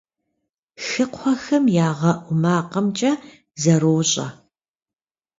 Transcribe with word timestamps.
Хыкхъуэхэм 0.85 1.65
ягъэӏу 1.87 2.37
макъымкӏэ 2.41 3.11
зэрощӏэ. 3.61 4.27